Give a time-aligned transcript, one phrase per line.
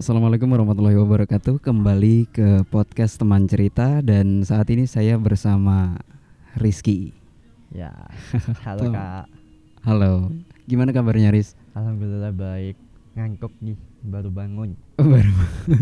[0.00, 1.60] Assalamualaikum warahmatullahi wabarakatuh.
[1.60, 6.00] Kembali ke podcast teman cerita dan saat ini saya bersama
[6.56, 7.12] Rizky.
[7.68, 7.92] Ya,
[8.64, 9.28] halo kak.
[9.84, 10.32] Halo.
[10.64, 11.52] Gimana kabarnya Riz?
[11.76, 12.80] Alhamdulillah baik.
[13.12, 14.72] Ngantuk nih, baru bangun.
[14.96, 15.34] Baru.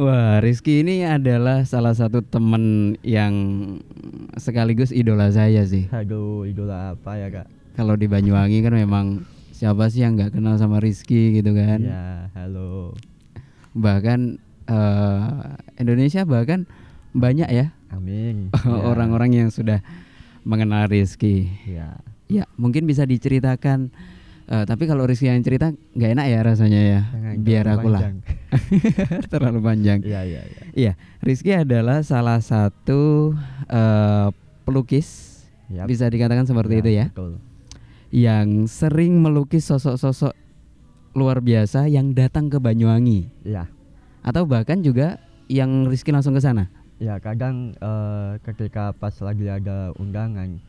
[0.00, 3.36] Wah, Rizky ini adalah salah satu temen yang
[4.40, 5.92] sekaligus idola saya sih.
[5.92, 7.52] Aduh, idola apa ya kak?
[7.76, 9.28] Kalau di Banyuwangi kan memang
[9.60, 11.84] siapa sih yang nggak kenal sama Rizky gitu kan?
[11.84, 12.96] Ya, halo.
[13.76, 15.20] Bahkan eh,
[15.76, 16.64] Indonesia bahkan
[17.12, 18.48] banyak ya Amin.
[18.64, 19.84] Ya, orang-orang yang sudah
[20.42, 21.52] mengenal Rizky.
[21.68, 23.92] Ya, Ya, mungkin bisa diceritakan.
[24.46, 27.00] eh, tapi kalau Rizky yang cerita nggak enak ya rasanya ya.
[27.12, 28.00] jangan Biar aku lah.
[29.32, 30.00] Terlalu panjang.
[30.00, 30.62] Iya, iya, iya.
[30.72, 33.34] Iya, Rizky adalah salah satu
[33.68, 34.28] eh,
[34.64, 35.28] pelukis.
[35.68, 35.84] Yap.
[35.84, 37.06] Bisa dikatakan seperti Ya, itu ya.
[37.12, 37.49] Betul.
[38.10, 40.34] Yang sering melukis sosok-sosok
[41.14, 43.66] luar biasa yang datang ke Banyuwangi Ya,
[44.22, 45.18] atau bahkan juga
[45.50, 46.70] yang Rizky langsung ke sana.
[47.00, 50.60] ya kadang eh, ketika pas lagi ada undangan,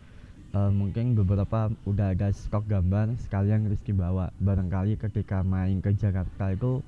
[0.53, 4.31] eh, mungkin beberapa udah ada stok gambar sekalian Rizky bawa.
[4.41, 6.81] Barangkali ketika main ke Jakarta itu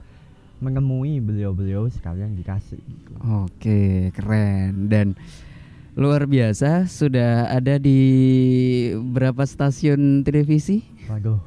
[0.64, 2.80] menemui beliau-beliau sekalian dikasih.
[2.80, 3.12] gitu.
[3.44, 5.14] Oke, keren dan
[5.94, 8.00] luar biasa sudah ada di
[8.98, 10.82] berapa stasiun televisi?
[11.06, 11.38] Waduh.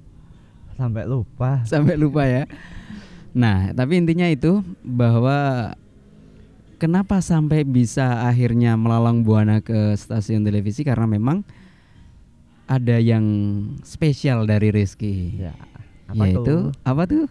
[0.80, 1.60] Sampai lupa.
[1.68, 2.48] Sampai lupa ya.
[3.36, 5.72] Nah, tapi intinya itu bahwa
[6.80, 11.44] kenapa sampai bisa akhirnya melalang buana ke stasiun televisi karena memang
[12.64, 13.24] ada yang
[13.84, 15.36] spesial dari Rizky.
[15.36, 15.52] Ya.
[16.08, 16.60] Apa yaitu tuh?
[16.80, 17.24] apa tuh?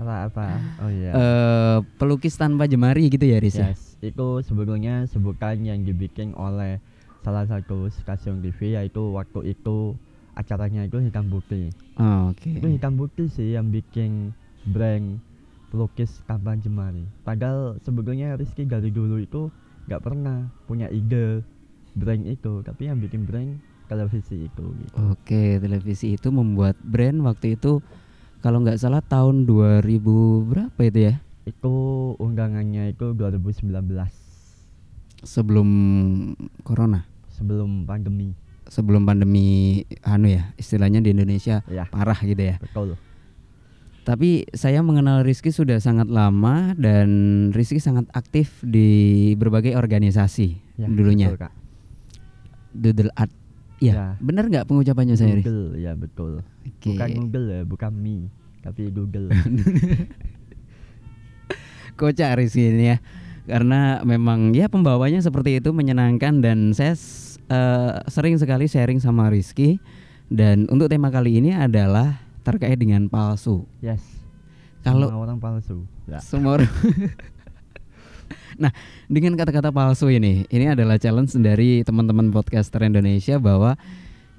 [0.00, 0.46] Apa-apa?
[0.80, 1.12] Oh iya.
[1.12, 3.70] Eh, pelukis tanpa jemari gitu ya, Riz ya?
[3.70, 6.80] Yes, itu sebetulnya sebutan yang dibikin oleh
[7.20, 9.92] salah satu stasiun TV yaitu waktu itu
[10.32, 11.68] acaranya itu hitam putih.
[12.00, 12.56] Oh, Oke.
[12.56, 14.32] Itu hitam putih sih yang bikin
[14.64, 15.20] brand
[15.68, 17.04] pelukis tanpa jemari.
[17.22, 19.52] Padahal sebetulnya Rizky dari dulu itu
[19.86, 21.44] nggak pernah punya ide
[21.92, 24.64] brand itu, tapi yang bikin brand televisi itu.
[24.80, 24.94] Gitu.
[24.96, 27.82] Oke, televisi itu membuat brand waktu itu
[28.40, 29.84] kalau nggak salah tahun 2000
[30.44, 31.14] berapa itu ya?
[31.42, 31.72] Itu
[32.16, 33.68] undangannya itu 2019
[35.20, 35.68] Sebelum
[36.62, 38.32] corona, sebelum pandemi.
[38.64, 39.46] sebelum pandemi
[40.00, 42.56] anu ya, istilahnya di Indonesia Ya, parah gitu ya.
[42.56, 42.96] betul.
[44.00, 47.08] Tapi saya mengenal Rizky sudah sangat lama dan
[47.50, 48.88] Rizky sangat aktif di
[49.34, 51.28] berbagai organisasi Ya, dulunya.
[51.28, 51.52] betul, Kak.
[52.72, 53.32] Doodle Art.
[53.80, 54.06] Ya, Ya.
[54.20, 55.40] benar nggak pengucapannya saya?
[55.40, 56.44] Google ya betul.
[56.62, 56.92] Oke.
[56.92, 58.28] Bukan Google ya, bukan Mi,
[58.60, 59.32] tapi Google.
[61.96, 62.98] kocak Rizky ini ya
[63.44, 66.96] karena memang ya pembawanya seperti itu menyenangkan dan saya
[67.48, 69.76] eh, sering sekali sharing sama Rizky
[70.28, 74.00] dan untuk tema kali ini adalah terkait dengan palsu yes.
[74.80, 75.84] Kalau- orang palsu.
[76.08, 76.24] Ya.
[76.24, 76.70] semua orang
[78.60, 78.68] nah
[79.08, 83.80] dengan kata-kata palsu ini ini adalah challenge dari teman-teman podcaster Indonesia bahwa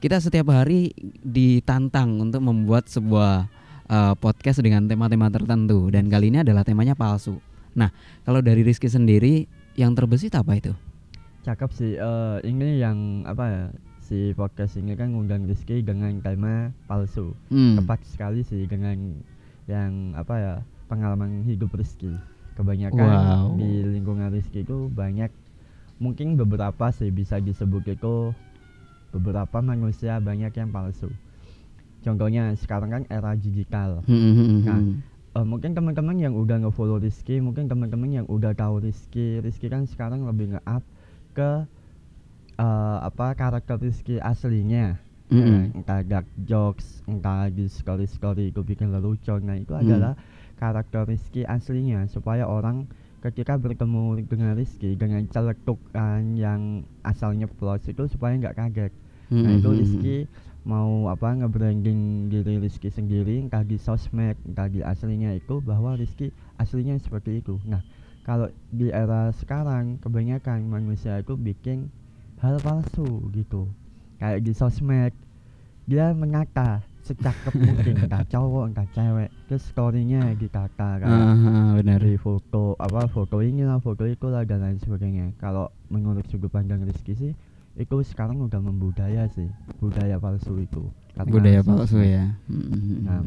[0.01, 3.45] kita setiap hari ditantang untuk membuat sebuah
[3.85, 7.37] eh, podcast dengan tema-tema tertentu dan kali ini adalah temanya palsu.
[7.77, 7.93] Nah,
[8.25, 9.45] kalau dari Rizky sendiri
[9.77, 10.73] yang terbesit apa itu?
[11.45, 11.93] Cakep sih.
[12.01, 13.65] eh ini yang apa ya?
[14.01, 17.37] Si podcast ini kan ngundang Rizky dengan tema palsu.
[17.53, 17.77] Hmm.
[17.79, 19.21] Tepat sekali sih dengan
[19.69, 20.55] yang apa ya?
[20.89, 22.11] Pengalaman hidup Rizky.
[22.51, 23.56] Kebanyakan Wow.
[23.56, 25.31] di lingkungan Rizky itu banyak
[26.01, 28.34] mungkin beberapa sih bisa disebut itu
[29.12, 31.09] beberapa manusia banyak yang palsu.
[32.01, 34.01] Contohnya sekarang kan era digital.
[34.06, 34.95] Hmm, hmm, hmm, Nah, hmm.
[35.31, 39.88] Eh, mungkin teman-teman yang udah nge-follow Rizky, mungkin teman-teman yang udah tahu Rizky, Rizky kan
[39.88, 40.84] sekarang lebih nge-up
[41.31, 41.63] ke
[42.59, 45.00] eh, apa karakter Rizky aslinya.
[45.31, 45.47] Ya Mm-mm.
[45.47, 45.79] kan?
[45.79, 49.47] entah dark jokes, entah di story-story itu bikin lelucon.
[49.47, 49.79] Nah, itu Hmm.
[49.79, 50.13] adalah
[50.61, 52.85] karakter Rizky aslinya supaya orang
[53.25, 58.94] ketika bertemu dengan Rizky dengan celetukan yang asalnya plus itu supaya nggak kaget.
[59.33, 60.17] Hmm, Nah itu hmm, Rizky
[60.61, 66.29] mau apa nge-branding diri Rizky sendiri entah di sosmed entah di aslinya itu bahwa Rizky
[66.61, 67.58] aslinya seperti itu.
[67.66, 67.81] Nah
[68.22, 71.90] kalau di era sekarang kebanyakan manusia itu bikin
[72.41, 73.66] hal palsu gitu
[74.22, 75.13] kayak di sosmed
[75.90, 80.40] dia menyata secakep mungkin entah cowok entah cewek terus storynya hmm.
[80.40, 81.99] kayak Ah, ah, benar.
[81.99, 86.47] dari foto apa foto ini lah foto itu lah dan lain sebagainya kalau menurut sudut
[86.47, 87.34] pandang Rizky sih
[87.73, 89.47] itu sekarang udah membudaya sih
[89.78, 91.72] budaya palsu itu Karena Budaya sosmed.
[91.78, 92.25] palsu ya.
[92.47, 92.99] Hmm, hmm, hmm.
[93.03, 93.22] nah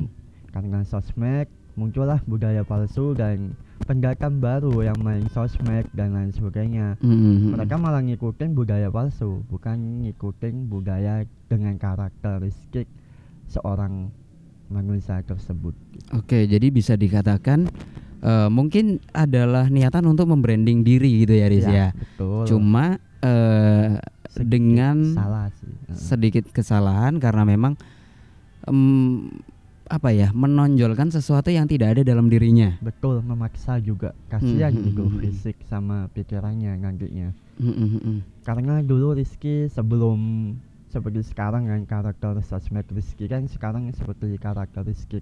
[0.50, 3.52] karena sosmed muncullah budaya palsu dan
[3.82, 7.50] pendatang baru yang main sosmed dan lain sebagainya Hmm, hmm, hmm.
[7.52, 11.14] mereka malah ngikutin budaya palsu bukan ngikutin budaya
[11.44, 12.86] dengan karakteristik
[13.54, 14.10] seorang
[14.72, 15.76] manusia tersebut.
[16.16, 17.70] Oke, jadi bisa dikatakan
[18.24, 21.94] uh, mungkin adalah niatan untuk membranding diri gitu ya, Riz ya.
[21.94, 22.50] Betul.
[22.50, 25.72] Cuma uh, Sedikit dengan salah sih.
[25.94, 27.78] Sedikit kesalahan karena memang
[28.66, 29.30] em,
[29.84, 32.74] apa ya menonjolkan sesuatu yang tidak ada dalam dirinya.
[32.80, 34.16] Betul, memaksa juga.
[34.32, 35.22] Kasihan Hmm, gitu hmm, hmm.
[35.22, 37.30] fisik sama pikirannya nantinya.
[37.60, 38.18] Mm, mm, mm, mm.
[38.42, 40.18] Karena dulu Rizky sebelum
[40.94, 45.18] seperti sekarang kan karakter sosmed Rizky kan sekarang seperti karakter Rizky.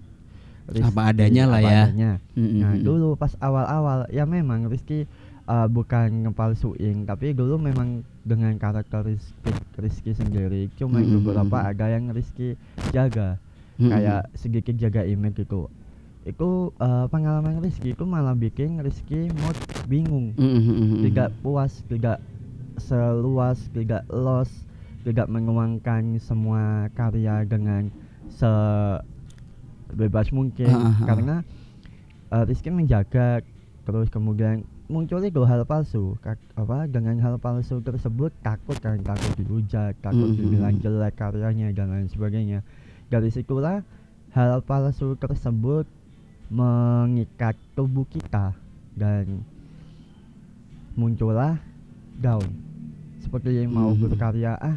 [0.68, 1.82] Rizky Apa adanya lah apa ya.
[1.88, 2.12] adanya.
[2.36, 5.08] Mm, mm, Nah dulu pas awal-awal ya memang Rizky
[5.44, 7.88] uh, bukan ngepalsuin tapi dulu memang
[8.22, 12.54] dengan karakter Rizky, Rizky sendiri cuma Mm, mm, beberapa ada yang Rizky
[12.92, 13.40] jaga
[13.80, 15.66] Mm, mm, kayak sedikit jaga image gitu
[16.22, 19.56] itu uh, pengalaman Rizky itu malah bikin Rizky mood
[19.88, 21.02] bingung mm, mm, mm, mm, mm.
[21.10, 22.20] tidak puas tidak
[22.78, 24.48] seluas tidak los
[25.02, 27.90] tidak menguangkan semua karya dengan
[28.30, 30.94] sebebas mungkin ah.
[31.04, 31.36] karena
[32.30, 33.42] uh, Rizky menjaga
[33.82, 39.32] terus kemudian muncul itu hal palsu Kak- apa dengan hal palsu tersebut takut kan takut
[39.36, 40.36] dihujat takut Mhm.
[40.38, 42.60] dibilang jelek karyanya dan lain sebagainya
[43.08, 43.82] dari situlah
[44.32, 45.88] hal palsu tersebut
[46.46, 48.52] mengikat tubuh kita
[48.92, 49.40] dan
[50.92, 51.56] muncullah
[52.20, 52.44] down
[53.18, 54.00] seperti mau Mhm.
[54.04, 54.76] berkarya ah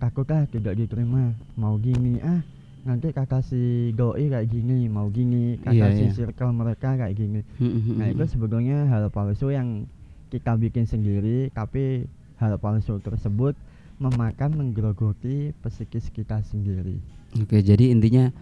[0.00, 2.40] takut ah tidak diterima mau gini ah
[2.88, 6.16] nanti kata si doi kayak gini mau gini Iya, si iya.
[6.16, 8.30] circle mereka kayak gini Mm, mm, mm, nah itu mm.
[8.32, 9.84] sebetulnya hal palsu yang
[10.32, 12.08] kita bikin sendiri tapi
[12.40, 13.52] hal palsu tersebut
[14.00, 16.96] memakan menggerogoti psikis kita sendiri
[17.38, 18.32] Oke, jadi intinya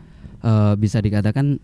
[0.41, 1.61] eh, bisa dikatakan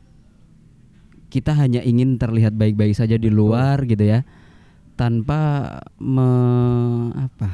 [1.32, 4.22] kita hanya ingin terlihat baik-baik saja di luar gitu ya,
[4.94, 5.66] tanpa
[5.98, 6.28] me,
[7.18, 7.50] apa,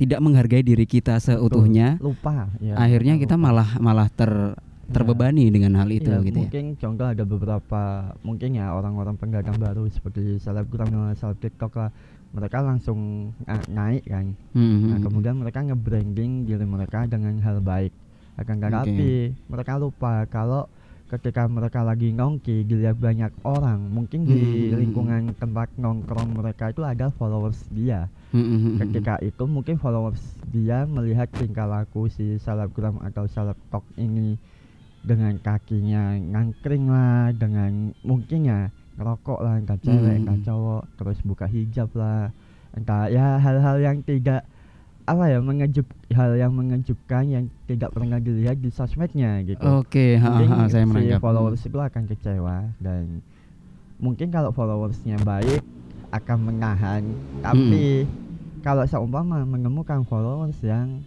[0.00, 2.00] tidak menghargai diri kita seutuhnya.
[2.00, 3.44] lupa ya Akhirnya kita lupa.
[3.46, 4.56] malah malah ter
[4.88, 6.42] terbebani dengan hal itu Iya, gitu ya.
[6.42, 7.82] mungkin contoh ada beberapa
[8.20, 11.90] mungkin ya orang-orang penggagang baru seperti selebgram seleb TikTok lah
[12.30, 15.04] mereka langsung nga- naik kan Mm, mm, nah mm.
[15.04, 17.94] kemudian mereka nge-branding diri mereka dengan hal baik
[18.34, 19.12] akan tetapi
[19.46, 20.66] mereka lupa kalau
[21.10, 24.78] ketika mereka lagi nongki dilihat banyak orang mungkin di Hmm.
[24.78, 28.06] lingkungan tempat nongkrong mereka itu ada followers dia
[28.78, 34.38] ketika itu mungkin followers dia melihat tingkah laku si selebgram atau selebtok ini
[35.02, 38.60] dengan kakinya ngangkring lah dengan mungkin ya
[38.94, 40.20] ngerokok lah entah cewek Hmm.
[40.22, 42.30] entah cowok terus buka hijab lah
[42.70, 44.46] entah ya hal-hal yang tidak
[45.10, 49.58] apa ya mengejuk hal yang mengejutkan yang tidak pernah dilihat di sosmednya gitu.
[49.82, 51.18] Oke, ha, ha, saya si menangkap.
[51.18, 53.18] followers itu akan kecewa dan
[53.98, 55.66] mungkin kalau followersnya baik
[56.14, 57.02] akan menahan.
[57.42, 58.06] Tapi
[58.62, 61.02] kalau seumpama menemukan followers yang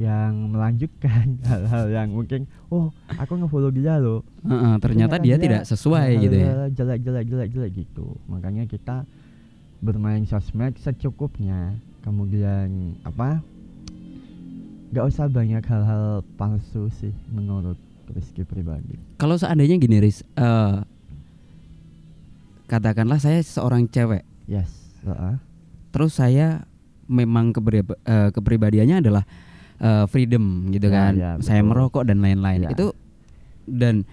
[0.00, 2.88] yang melanjutkan hal-hal yang mungkin oh
[3.20, 4.24] aku ngefollow dia loh.
[4.40, 6.72] Heeh, ternyata dia tidak sesuai gitu ya.
[6.72, 8.16] jelek jelek jelek jelek gitu.
[8.24, 9.04] Makanya kita
[9.84, 12.68] bermain sosmed secukupnya kemudian
[13.02, 13.38] apa
[14.90, 17.78] nggak usah banyak hal-hal palsu sih menurut
[18.12, 20.76] Rizky pribadi Kalau seandainya gini, Riz, eh,
[22.66, 24.68] katakanlah saya seorang cewek, yes
[25.02, 25.40] heeh.
[25.90, 26.64] terus saya
[27.04, 29.24] memang keprib- eh, kepribadiannya adalah
[29.78, 32.66] eh, freedom gitu Ya, kan, ya, saya merokok dan lain-lain.
[32.66, 32.70] Ya.
[32.70, 32.94] Itu
[33.64, 34.06] dan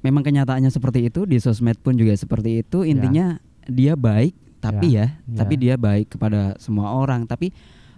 [0.00, 2.82] memang kenyataannya seperti itu di sosmed pun juga seperti itu.
[2.82, 5.42] Intinya dia baik, tapi ya, ya.
[5.42, 7.26] tapi dia baik kepada semua orang.
[7.26, 7.50] Tapi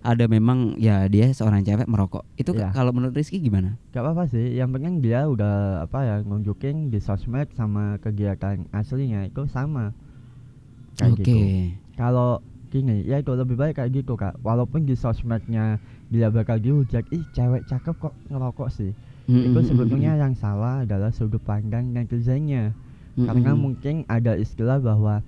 [0.04, 2.24] ada memang ya dia seorang cewek merokok.
[2.36, 2.72] Itu Ya.
[2.72, 3.80] kalau menurut Rizky gimana?
[3.92, 9.24] Gak apa-apa sih, yang penting dia udah apa ya nunjukin di sosmed sama kegiatan aslinya
[9.24, 9.96] itu sama.
[11.00, 11.36] Kayak gitu.
[11.96, 14.36] Kalau gini, ya itu lebih baik kayak gitu kak.
[14.44, 15.78] Walaupun di sosmednya
[16.12, 18.92] dia bakal dihujat, ih cewek cakep kok ngerokok sih.
[19.24, 22.76] Mm, itu sebetulnya yang salah adalah sudut pandang netizennya.
[23.16, 25.24] mm, Karena mungkin ada istilah bahwa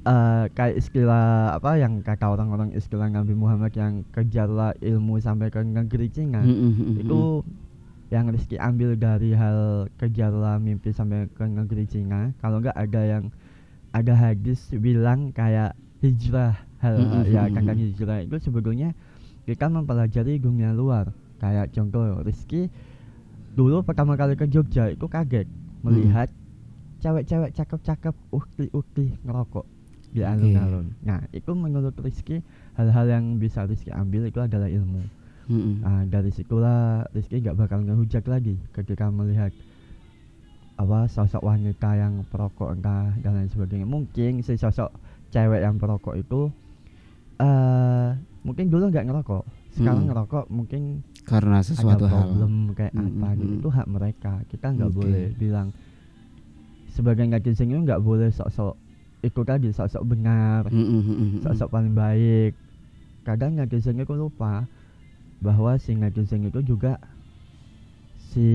[0.00, 5.60] eh kayak istilah apa yang kata orang-orang istilah Nabi Muhammad yang kejarlah ilmu sampai ke
[5.60, 6.40] negeri Cina.
[6.96, 7.44] Itu
[8.08, 12.32] yang Rizky ambil dari hal kejarlah mimpi sampai ke negeri Cina.
[12.40, 13.24] Kalau nggak ada yang
[13.92, 16.96] ada hadis bilang kayak hijrah hal
[17.28, 18.96] ya tentang hijrah itu sebetulnya
[19.44, 21.12] kita mempelajari dunia luar.
[21.44, 22.72] Kayak contoh Rizky
[23.52, 25.44] dulu pertama kali ke Jogja itu kaget
[25.84, 26.32] melihat
[27.04, 29.79] cewek-cewek cakep-cakep ukti-ukti ngerokok
[30.10, 32.42] di alun-alun nah itu menurut Rizky
[32.74, 35.02] hal-hal yang bisa Rizky ambil itu adalah ilmu
[35.46, 35.74] mm, mm.
[35.80, 39.50] Nah, dari situlah Rizky nggak bakal ngehujat lagi ketika melihat
[40.80, 43.84] apa sosok wanita yang perokok entah dan lain sebagainya.
[43.84, 44.88] Mungkin si sosok
[45.28, 46.48] cewek yang perokok itu
[47.36, 48.08] eh
[48.40, 49.44] mungkin dulu nggak ngerokok,
[49.76, 50.10] sekarang Mm.
[50.12, 50.82] ngerokok mungkin
[51.28, 54.90] karena sesuatu ada hal problem kayak Mm, apa mm, gitu itu hak mereka kita nggak
[54.90, 54.96] Oke.
[55.04, 55.68] boleh bilang
[56.90, 58.74] sebagai netizen itu nggak boleh sok-sok
[59.20, 61.40] ikut tadi sok-sok benar Mm, mm, mm, mm.
[61.44, 62.52] sok-sok paling baik.
[63.24, 64.64] Kadang netizen itu lupa
[65.44, 66.96] bahwa si netizen itu juga
[68.32, 68.48] si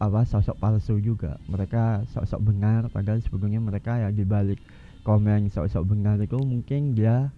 [0.00, 1.40] apa sosok palsu juga.
[1.48, 4.60] Mereka sok-sok benar padahal sebetulnya mereka ya dibalik
[5.04, 7.32] komen sok-sok benar itu mungkin dia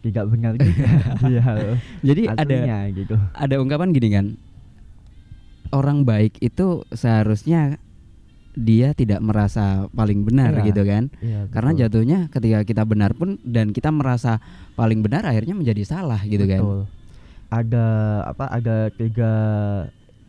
[0.00, 0.88] tidak benar juga.
[1.28, 1.44] Dia
[2.08, 2.56] jadi ada
[2.92, 3.16] gitu.
[3.36, 4.26] ada ungkapan gini kan
[5.74, 7.80] orang baik itu seharusnya
[8.56, 13.36] dia tidak merasa paling benar Iya, gitu kan Iya, karena jatuhnya ketika kita benar pun
[13.44, 14.40] dan kita merasa
[14.74, 16.82] paling benar akhirnya menjadi salah gitu kan Betul.
[17.52, 17.86] ada
[18.24, 19.32] apa ada tiga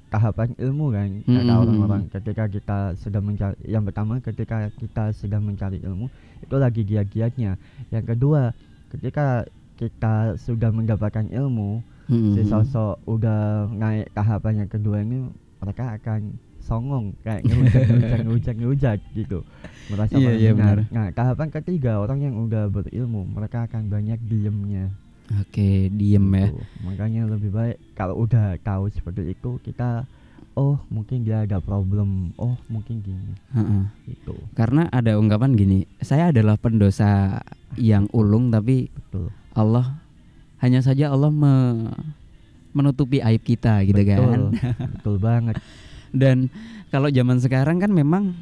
[0.08, 1.62] tahapan ilmu kan kata Mm-mm.
[1.64, 6.08] orang-orang ketika kita sedang mencari yang pertama ketika kita sedang mencari ilmu
[6.40, 7.60] itu lagi giat-giatnya
[7.92, 8.56] yang kedua
[8.88, 9.44] ketika
[9.76, 12.52] kita sudah mendapatkan ilmu Mm, si mm, mm.
[12.56, 15.28] sosok udah naik tahapan yang kedua ini
[15.60, 19.40] mereka akan songong kayak ngehujat ngehujat ngehujat ngehujat gitu.
[19.88, 20.84] Merasa Iya, iya, benar.
[20.92, 24.92] nah tahapan ketiga orang yang udah berilmu mereka akan banyak diemnya.
[25.40, 26.48] Oke diem ya.
[26.48, 26.60] Gitu.
[26.84, 30.08] makanya lebih baik kalau udah tahu seperti itu kita
[30.54, 33.36] oh mungkin dia ada problem oh mungkin gini.
[33.52, 33.84] Heeh.
[34.08, 37.44] itu karena ada ungkapan gini saya adalah pendosa
[37.76, 39.28] yang ulung tapi betul.
[39.52, 40.00] Allah
[40.58, 41.92] hanya saja Allah me-
[42.72, 44.16] menutupi aib kita gitu betul.
[44.16, 44.40] kan.
[44.96, 45.56] Betul banget
[46.10, 46.52] Dan
[46.88, 48.36] kalau zaman sekarang kan memang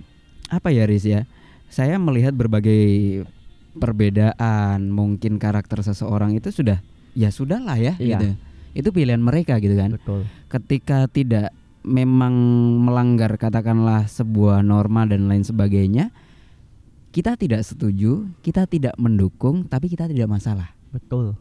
[0.48, 1.26] apa ya Riz ya?
[1.68, 3.26] Saya melihat berbagai
[3.76, 6.80] perbedaan, mungkin karakter seseorang itu sudah
[7.14, 8.18] ya sudahlah ya Iya.
[8.18, 8.28] gitu.
[8.76, 9.96] Itu pilihan mereka gitu kan.
[9.96, 12.34] betul Ketika tidak memang
[12.82, 16.10] melanggar katakanlah sebuah norma dan lain sebagainya,
[17.10, 20.72] kita tidak setuju, kita tidak mendukung, tapi kita tidak masalah.
[20.90, 21.36] betul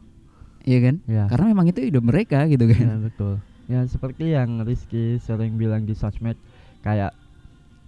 [0.65, 0.95] Iya kan?
[1.05, 2.83] ya Karena memang itu hidup mereka gitu kan.
[2.83, 3.33] ya betul
[3.65, 6.37] ya seperti yang Rizky sering bilang di sosmed
[6.81, 7.13] kayak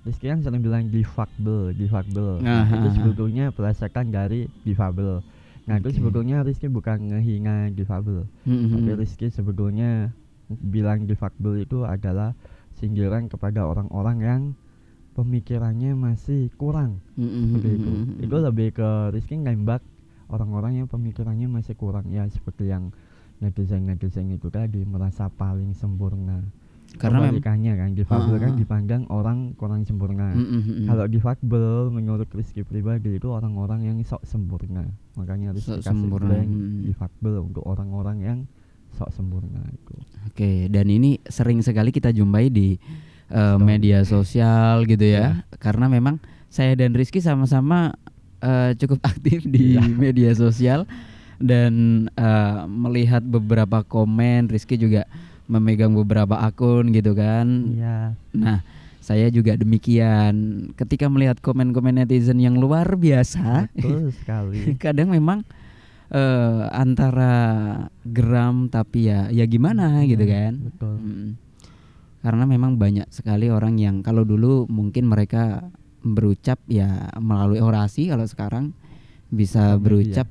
[0.01, 5.21] Rizky kan sering bilang difabel difabel nah, Ah, itu sebetulnya berdasarkan dari difabel
[5.67, 5.97] nah itu Oke.
[5.99, 8.71] sebetulnya Rizky bukan ngehina difabel Mm-mm.
[8.71, 10.15] Tapi Rizky sebetulnya
[10.47, 12.31] bilang difabel itu adalah
[12.73, 14.41] sindiran kepada orang-orang yang
[15.11, 17.51] pemikirannya masih kurang Mm-mm.
[17.51, 17.91] seperti itu.
[18.23, 19.81] Itu lebih ke Rizky nembak
[20.29, 22.93] orang-orang yang pemikirannya masih kurang ya seperti yang
[23.39, 26.41] netizen-netizen itu tadi merasa paling sempurna.
[26.97, 28.57] Karena memang Kebalikannya kan difabel Ah, kan ah.
[28.57, 30.31] dipandang orang kurang sempurna.
[30.31, 30.87] Mm-mm.
[30.87, 34.87] Kalau difabel menurut Rizky pribadi itu orang-orang yang sok sempurna.
[35.13, 36.81] Makanya Rizky Sok sempurna, blank mm.
[36.87, 38.39] difabel untuk orang-orang yang
[38.95, 39.95] sok sempurna itu.
[40.25, 42.79] Oke, dan ini sering sekali kita jumpai di
[43.27, 43.59] Story.
[43.59, 45.43] media sosial gitu ya.
[45.43, 45.59] Iya.
[45.59, 47.93] Karena memang saya dan Rizky sama-sama
[48.39, 49.83] eh, cukup aktif di Iya.
[49.85, 50.87] media sosial
[51.37, 51.73] dan
[52.13, 55.05] eh, melihat beberapa komen, Rizky juga
[55.47, 57.47] memegang beberapa akun gitu kan.
[57.71, 57.97] Iya,
[58.35, 58.59] Nah,
[58.99, 60.35] saya juga demikian.
[60.75, 64.75] Ketika melihat komen-komen netizen yang luar biasa, betul sekali.
[64.75, 65.47] kadang memang
[66.11, 67.33] eh, antara
[68.03, 70.53] geram tapi ya ya gimana gitu Iya, kan.
[70.67, 70.95] Betul.
[70.99, 71.29] Mm.
[72.17, 75.63] Karena memang banyak sekali orang yang kalau dulu mungkin mereka
[76.03, 78.75] berucap ya melalui orasi, kalau sekarang
[79.27, 80.27] bisa berucap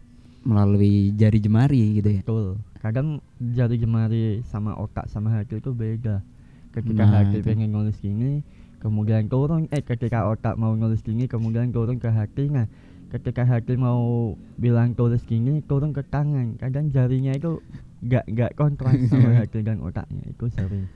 [0.47, 2.21] melalui jari jemari gitu ya.
[2.23, 2.47] Betul.
[2.79, 6.23] Kadang jari jemari sama otak sama hati itu beda.
[6.71, 7.47] Ketika Nah, hati itu.
[7.47, 8.47] pengen nulis gini,
[8.79, 12.47] kemudian turun eh ketika otak mau nulis gini, kemudian turun ke hati.
[12.47, 12.71] Nah,
[13.11, 16.55] ketika hati mau bilang tulis gini, turun ke tangan.
[16.57, 17.59] Kadang jarinya itu
[18.07, 20.87] nggak nggak kontras sama hati dan otaknya itu sering.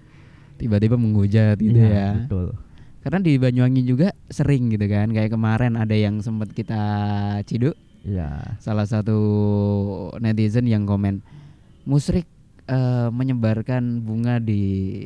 [0.60, 2.08] Tiba-tiba menghujat gitu Iya, ya.
[2.22, 2.54] Betul.
[3.00, 5.08] Karena di Banyuwangi juga sering gitu kan.
[5.10, 6.76] Kayak kemarin ada yang sempat kita
[7.48, 8.56] ciduk Iya.
[8.56, 9.18] salah satu
[10.18, 11.20] netizen yang komen
[11.82, 12.24] musrik
[12.64, 14.62] eh, menyebarkan bunga di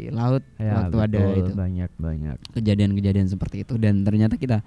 [0.09, 2.37] laut Ya, waktu ada betul, itu banyak banyak.
[2.53, 4.63] kejadian-kejadian seperti itu dan ternyata kita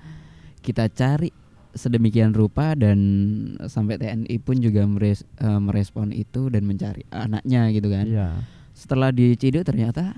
[0.60, 1.32] kita cari
[1.72, 2.98] sedemikian rupa dan
[3.64, 8.30] sampai TNI pun juga meres- eh, merespon itu dan mencari anaknya gitu kan Iya.
[8.72, 10.18] setelah diciduk ternyata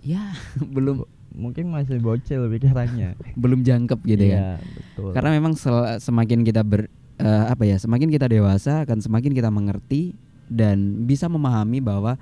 [0.00, 0.32] ya
[0.74, 3.16] belum Mungkin masih bocil pikirannya.
[3.40, 5.10] belum jangkep gitu ya Iya, betul.
[5.12, 5.52] karena memang
[5.98, 6.92] semakin kita ber
[7.22, 10.12] eh, apa ya semakin kita dewasa akan semakin kita mengerti
[10.46, 12.18] dan bisa memahami bahwa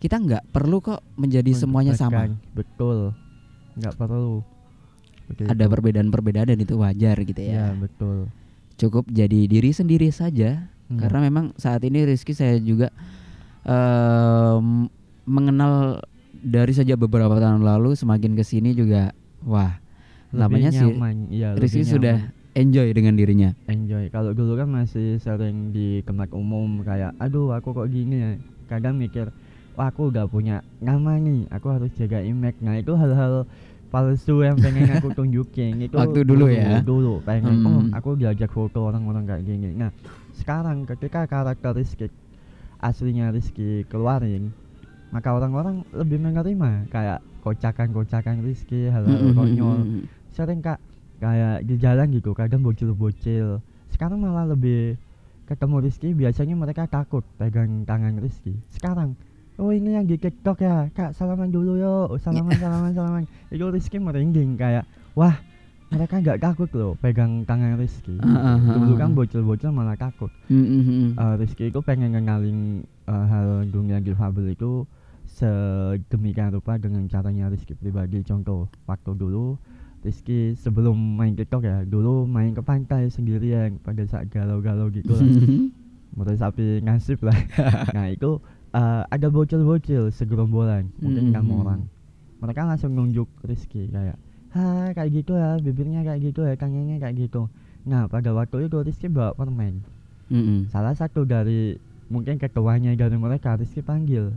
[0.00, 3.12] kita nggak perlu kok menjadi semuanya sama Betul.
[3.76, 4.40] Nggak perlu.
[5.28, 8.26] Seperti ada perbedaan-perbedaan dan itu wajar gitu Iya, ya betul.
[8.74, 10.98] cukup jadi diri sendiri saja Hmm.
[10.98, 12.90] karena memang saat ini Rizky saya juga
[13.62, 14.90] em,
[15.22, 16.02] mengenal
[16.34, 19.78] dari sejak beberapa tahun lalu semakin ke sini juga wah
[20.30, 20.90] Lebih namanya sih.
[21.30, 22.18] Iya, Rizky lebih sudah.
[22.60, 24.06] Enjoy dengan dirinya enjoy.
[24.08, 28.30] Kalau dulu kan masih sering di kemak umum kayak aduh aku kok gini ya.
[28.68, 29.32] Kadang mikir
[29.74, 33.48] Wah, aku udah punya nama nih aku harus jaga image nah itu hal-hal
[33.88, 36.82] palsu yang pengen aku tunjukin itu Waktu dulu ya?
[36.84, 37.66] dulu pengen Hmm.
[37.66, 39.88] oh aku diajak foto orang-orang kayak gini nah
[40.36, 42.12] sekarang ketika karakter Rizky
[42.78, 44.52] aslinya Rizky keluarin
[45.10, 50.04] maka orang-orang lebih menerima kayak kocakan-kocakan Rizky hal-hal Mm, mm, konyol mm, mm.
[50.30, 50.78] sering kak
[51.20, 53.60] kayak di jalan gitu kadang bocil-bocil.
[53.92, 54.96] Sekarang malah lebih
[55.44, 58.56] ketemu Rizky biasanya mereka takut pegang tangan Rizky.
[58.72, 59.12] Sekarang
[59.60, 62.16] oh ini yang di TikTok ya kak salaman dulu yuk.
[62.24, 63.22] Salaman salaman salaman.
[63.52, 65.36] Itu Rizky merinding kayak wah
[65.90, 68.16] mereka nggak takut loh pegang tangan Rizky.
[68.72, 70.30] Dulu kan bocil-bocil malah takut.
[71.18, 74.86] Eh, Rizky itu pengen ngenalin eh, hal dunia difabel itu
[75.26, 78.22] sedemikian rupa dengan caranya Rizky pribadi.
[78.22, 79.58] Contoh waktu dulu
[80.00, 85.28] Rizky sebelum main TikTok ya dulu main ke pantai sendirian pada saat galau-galau gitu lah.
[86.16, 87.36] Menurut sapi ngasip lah.
[87.96, 88.40] Nah itu
[88.70, 91.58] eh, ada bocil-bocil segerombolan mungkin enam Mhm.
[91.58, 91.80] orang.
[92.40, 94.16] Mereka langsung nunjuk Rizky kayak
[94.50, 97.46] ha kayak gitu ya bibirnya kayak gitu ya tangannya kayak gitu.
[97.84, 99.84] Nah pada waktu itu Rizky bawa permen.
[100.30, 100.60] Mm, mm.
[100.70, 101.74] salah satu dari
[102.06, 104.32] mungkin ketuanya dari mereka Rizky panggil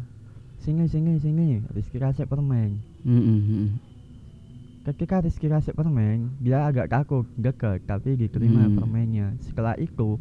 [0.60, 1.64] sini sini sini.
[1.72, 2.84] Rizky kasih permen.
[3.02, 3.68] Mm, mm, mm.
[4.84, 8.76] Ketika Rizky kasih permen dia agak takut deket tapi diterima Hmm.
[8.76, 10.20] permennya setelah itu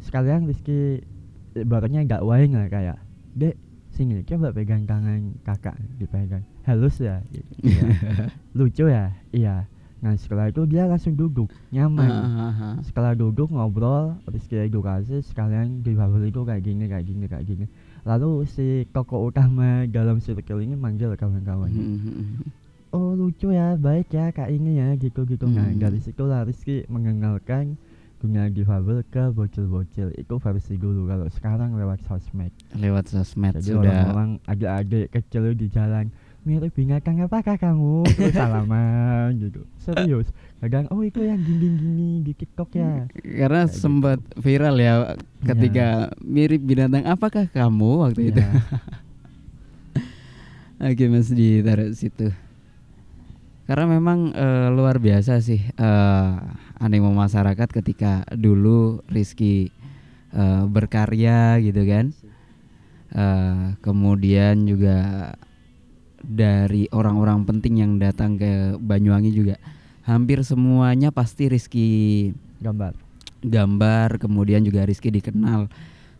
[0.00, 1.04] sekalian Rizky
[1.52, 2.98] ibaratnya gak waing lah kayak
[3.32, 3.54] dek
[3.90, 7.20] sini coba pegang tangan kakak dipegang halus ya.
[7.60, 7.82] Iya.
[8.56, 9.66] lucu ya iya
[10.00, 12.74] nah setelah itu dia langsung duduk nyaman Ah, ah, ah, ah.
[12.80, 17.66] setelah duduk ngobrol Rizky edukasi sekalian di bubble itu kayak gini kayak gini kayak gini
[18.08, 22.59] lalu si tokoh utama dalam circle ini manggil kawan-kawan Mm, mm, mm.
[22.90, 25.78] Oh lucu ya baik ya kak ini ya gitu gitu nah Hmm.
[25.78, 27.78] dari situlah Rizky mengenalkan
[28.18, 30.12] dunia difabel ke bocil-bocil.
[30.12, 32.52] Itu versi dulu kalau sekarang lewat sosmed.
[32.76, 33.80] Lewat sosmed jadi sudah.
[33.80, 38.04] orang-orang adik-adik kecil di jalan mirip binatang apakah kamu?
[38.10, 39.64] Terus salaman gitu.
[39.78, 40.28] Serius.
[40.60, 43.08] Kadang oh itu yang gini-gini di TikTok ya.
[43.14, 43.80] Karena Kayak gitu.
[43.80, 44.94] sempat viral ya
[45.40, 45.86] ketika
[46.20, 48.04] mirip binatang apakah kamu?
[48.04, 48.40] waktu itu.
[48.44, 48.52] Iya.
[50.92, 52.32] oke mas ditaruh situ
[53.70, 56.32] karena memang eh, luar biasa sih eh,
[56.82, 59.70] animo masyarakat ketika dulu Rizky
[60.34, 62.10] eh, berkarya gitu kan.
[63.14, 64.98] Eh, kemudian juga
[66.18, 69.54] dari orang-orang penting yang datang ke Banyuwangi juga.
[70.02, 71.88] Hampir semuanya pasti Rizky
[72.58, 72.98] gambar.
[73.40, 75.70] gambar kemudian juga Rizky dikenal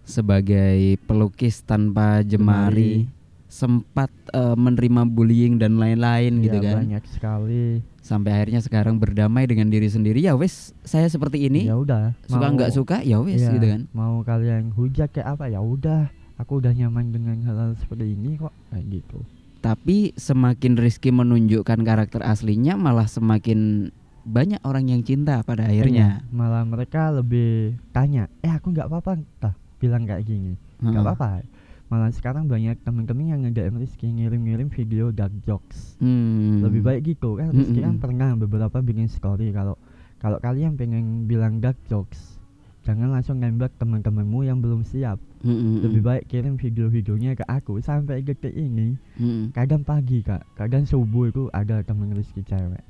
[0.07, 3.11] sebagai pelukis tanpa jemari
[3.51, 6.77] sempat eh, menerima bullying dan lain-lain gitu Iya, kan.
[6.87, 7.67] banyak sekali.
[8.01, 10.23] Sampai akhirnya sekarang berdamai dengan diri sendiri.
[10.23, 11.67] Ya wes saya seperti ini.
[11.67, 12.97] Ya udah suka nggak suka?
[13.03, 13.83] Ya wes iya, gitu kan.
[13.91, 15.51] mau kalian hujat kayak apa?
[15.51, 16.09] Ya udah
[16.39, 18.55] aku udah nyaman dengan hal-hal seperti ini kok.
[18.71, 19.19] Kayak gitu.
[19.61, 23.91] Tapi semakin Rizky menunjukkan karakter aslinya malah semakin
[24.25, 26.23] banyak orang yang cinta pada akhirnya.
[26.23, 29.21] Iya, malah mereka lebih tanya eh aku nggak apa-apa.
[29.43, 30.55] Tah bilang kayak gini.
[30.81, 31.05] Nggak Heeh.
[31.05, 31.60] apa-apa
[31.91, 36.63] malah sekarang banyak temen-temen yang nge-DM Rizky ngirim-ngirim video dark jokes Hmm.
[36.63, 38.01] lebih baik gitu kan Rizky kan Mm-mm.
[38.01, 39.75] pernah beberapa bikin story kalau
[40.17, 42.39] kalau kalian pengen bilang dark jokes
[42.81, 45.83] jangan langsung nembak teman-temanmu yang belum siap Mm-mm.
[45.83, 49.51] lebih baik kirim video-videonya ke aku sampai detik ini Mm-mm.
[49.51, 52.87] kadang pagi kak kadang subuh itu ada temen Rizky cewek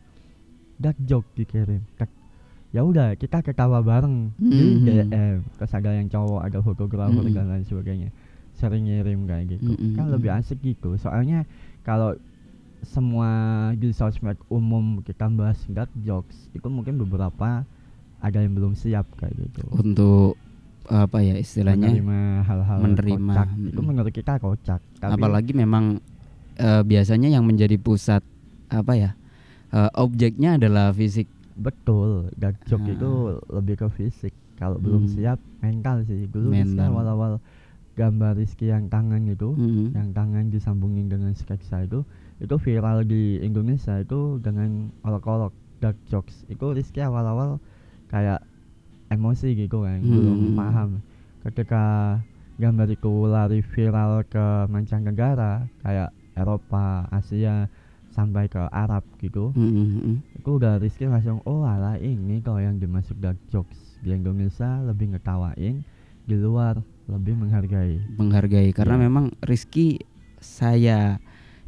[0.76, 1.80] dark joke dikirim
[2.70, 4.84] ya udah kita ketawa bareng di Mhm.
[4.84, 7.34] DM terus ada yang cowok ada fotografer Mhm.
[7.34, 8.08] dan lain sebagainya
[8.60, 9.96] sering ngirim kayak gitu Mhm.
[9.96, 11.48] kan lebih asik gitu soalnya
[11.80, 12.12] kalau
[12.80, 13.28] semua
[13.74, 17.64] di sosmed umum kita bahas dark jokes itu mungkin beberapa
[18.18, 20.36] ada yang belum siap kayak gitu untuk
[20.84, 23.86] apa ya istilahnya menerima hal-hal menerima, kocak itu mm.
[23.86, 26.00] menurut kita kocak tapi apalagi memang
[26.56, 28.24] eh, biasanya yang menjadi pusat
[28.68, 29.10] apa ya
[29.70, 32.96] eh, objeknya adalah fisik betul dark joke Ah.
[32.96, 33.10] itu
[33.50, 35.12] lebih ke fisik kalau belum Hmm.
[35.12, 36.88] siap mental sih dulu Mental.
[36.88, 37.32] awal-awal
[38.00, 39.92] gambar Rizky yang tangan itu Mm.
[39.92, 42.00] yang tangan disambungin dengan sketsa itu
[42.40, 47.60] itu viral di Indonesia itu dengan olok-olok dark jokes itu Rizky awal-awal
[48.08, 48.40] kayak
[49.08, 50.56] emosi gitu kan belum Hmm.
[50.56, 50.90] paham
[51.42, 51.84] ketika
[52.56, 57.68] gambar itu lari viral ke mancanegara kayak Eropa Asia
[58.10, 60.16] sampai ke Arab gitu Mm, mm, mm.
[60.36, 65.12] itu udah Rizky langsung oh alah ini kalau yang dimasuk dark jokes di Indonesia lebih
[65.12, 65.84] ngetawain
[66.22, 66.78] di luar
[67.10, 69.04] lebih menghargai menghargai karena Iya.
[69.10, 69.98] memang Rizky
[70.38, 71.18] saya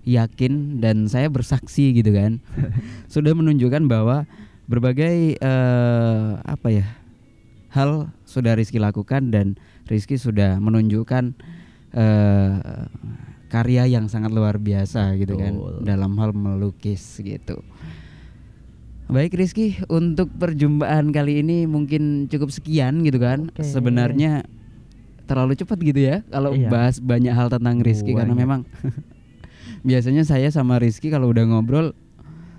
[0.03, 2.39] yakin dan saya bersaksi gitu kan
[3.13, 4.25] sudah menunjukkan bahwa
[4.67, 6.87] berbagai eh, apa ya
[7.71, 11.35] hal sudah Rizky lakukan dan Rizky sudah menunjukkan
[11.93, 12.53] eh,
[13.53, 15.85] karya yang sangat luar biasa gitu kan Betul.
[15.85, 17.61] dalam hal melukis gitu.
[19.13, 23.53] Baik Rizky, untuk perjumpaan kali ini mungkin cukup sekian gitu kan.
[23.53, 23.61] Oke.
[23.61, 24.49] Sebenarnya
[25.33, 26.69] terlalu cepat gitu ya kalau Iya.
[26.69, 28.45] bahas banyak hal tentang Rizky karena Banyak.
[28.45, 28.61] memang
[29.89, 31.97] biasanya saya sama Rizky kalau udah ngobrol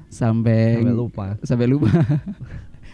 [0.09, 1.27] sampai Sampai lupa.
[1.41, 1.89] sampai lupa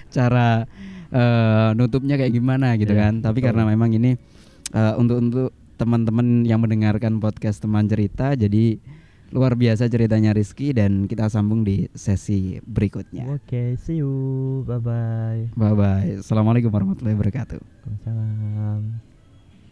[0.10, 0.68] cara
[1.10, 3.14] eh, nutupnya kayak gimana gitu Iya, kan.
[3.20, 3.48] Tapi betul.
[3.48, 4.20] karena memang ini
[4.72, 8.78] eh, untuk untuk teman-teman yang mendengarkan podcast teman cerita jadi
[9.30, 13.30] luar biasa ceritanya Rizky dan kita sambung di sesi berikutnya.
[13.30, 14.10] Oke, see you.
[14.66, 15.42] Bye bye.
[15.54, 16.10] Bye bye.
[16.18, 17.62] Assalamualaikum warahmatullahi wabarakatuh.
[17.62, 19.09] Waalaikumsalam.